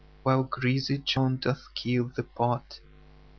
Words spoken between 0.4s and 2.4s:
greasy Joan doth keel the